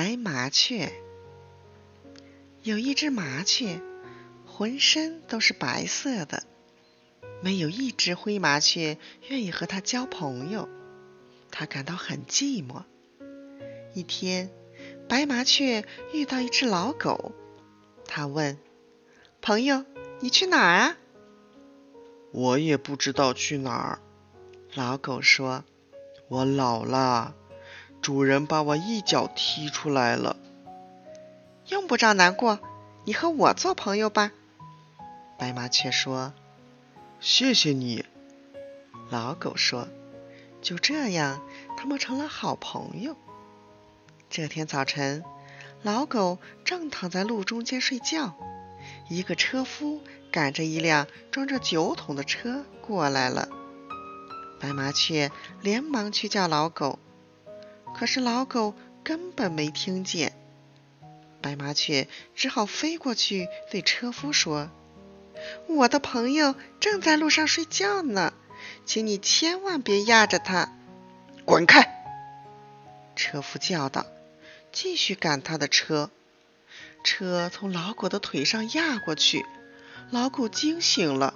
[0.00, 0.90] 白麻雀
[2.62, 3.82] 有一只麻雀，
[4.46, 6.42] 浑身都是白色的，
[7.42, 8.96] 没有一只灰麻雀
[9.28, 10.70] 愿意和它交朋友，
[11.50, 12.84] 它感到很寂寞。
[13.92, 14.50] 一天，
[15.06, 15.84] 白麻雀
[16.14, 17.32] 遇到一只老狗，
[18.06, 18.56] 它问
[19.42, 19.84] ：“朋友，
[20.20, 20.96] 你去哪儿啊
[22.32, 24.00] ？”“我也不知道去哪儿。”
[24.72, 25.62] 老狗说
[26.28, 27.36] ：“我老了。”
[28.02, 30.36] 主人把我一脚踢出来了，
[31.68, 32.58] 用不着难过，
[33.04, 34.32] 你和我做朋友吧。
[35.38, 36.32] 白麻雀说
[37.20, 38.06] ：“谢谢你。”
[39.10, 39.88] 老狗说
[40.62, 41.42] ：“就这样，
[41.76, 43.16] 他们成了好朋友。”
[44.30, 45.22] 这天早晨，
[45.82, 48.34] 老狗正躺在路中间睡觉，
[49.10, 50.00] 一个车夫
[50.32, 53.48] 赶着一辆装着酒桶的车过来了。
[54.58, 55.30] 白麻雀
[55.60, 56.98] 连忙去叫老狗。
[58.00, 60.32] 可是老狗根本没听见，
[61.42, 64.70] 白麻雀只好飞过去对车夫说
[65.68, 68.32] ：“我的朋友正在路上睡觉呢，
[68.86, 70.72] 请你千万别压着他。”
[71.44, 72.02] 滚开！
[73.16, 74.06] 车夫叫道，
[74.72, 76.08] 继续赶他的车。
[77.04, 79.44] 车从老狗的腿上压过去，
[80.08, 81.34] 老狗惊醒了，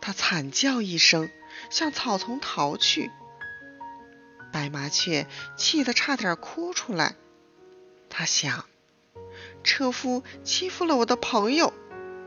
[0.00, 1.30] 它惨叫一声，
[1.70, 3.12] 向草丛逃去。
[4.52, 7.14] 白麻雀气得差点哭出来。
[8.08, 8.66] 他想：
[9.62, 11.72] 车夫欺负了我的朋友，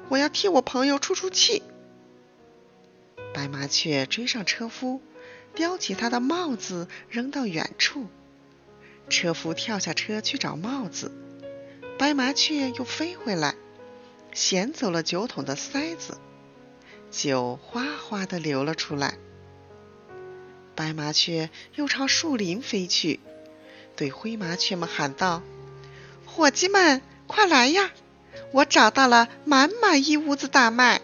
[0.10, 1.62] 我要替我朋友出出气。
[3.34, 5.02] 白麻雀追上车夫，
[5.56, 8.08] 叼起他的帽子扔到远处。
[9.10, 11.12] 车夫跳下车去找帽子，
[11.98, 13.56] 白麻雀又飞回来，
[14.34, 16.18] 衔走了酒桶的塞子，
[17.12, 19.18] 酒哗哗的流了出来。
[20.76, 23.20] 白麻雀又朝树林飞去，
[23.96, 25.44] 对灰麻雀们喊道
[26.26, 27.92] ：“伙计们，快来呀！
[28.52, 31.02] 我找到了满满一屋子大麦。”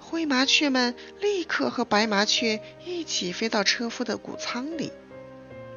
[0.00, 4.92] 灰麻雀们立刻和白麻雀一起飞到车夫的谷仓里，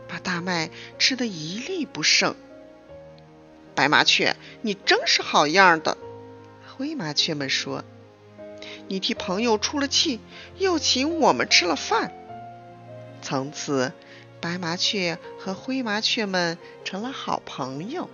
[0.07, 2.35] 把大麦吃得一粒不剩。
[3.75, 5.95] 白麻雀，你真是好样的！
[6.75, 7.83] 灰麻雀们说
[8.89, 10.19] ：“你替朋友出了气，
[10.57, 12.11] 又请我们吃了饭。”
[13.23, 13.91] 从此，
[14.41, 18.09] 白麻雀和灰麻雀们成了好朋友。